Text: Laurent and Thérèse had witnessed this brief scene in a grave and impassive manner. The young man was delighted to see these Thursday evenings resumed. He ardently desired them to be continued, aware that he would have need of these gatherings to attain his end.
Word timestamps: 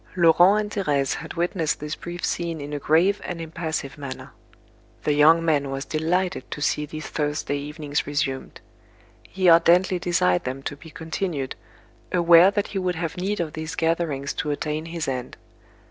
Laurent 0.15 0.59
and 0.59 0.71
Thérèse 0.87 1.13
had 1.13 1.35
witnessed 1.35 1.79
this 1.79 1.95
brief 1.95 2.25
scene 2.25 2.59
in 2.59 2.73
a 2.73 2.79
grave 2.79 3.21
and 3.23 3.39
impassive 3.39 3.99
manner. 3.99 4.31
The 5.03 5.13
young 5.13 5.45
man 5.45 5.69
was 5.69 5.85
delighted 5.85 6.49
to 6.49 6.59
see 6.59 6.87
these 6.87 7.05
Thursday 7.05 7.57
evenings 7.57 8.07
resumed. 8.07 8.61
He 9.29 9.47
ardently 9.47 9.99
desired 9.99 10.43
them 10.43 10.63
to 10.63 10.75
be 10.75 10.89
continued, 10.89 11.53
aware 12.11 12.49
that 12.49 12.69
he 12.69 12.79
would 12.79 12.95
have 12.95 13.15
need 13.15 13.39
of 13.39 13.53
these 13.53 13.75
gatherings 13.75 14.33
to 14.41 14.49
attain 14.49 14.85
his 14.85 15.07
end. 15.07 15.37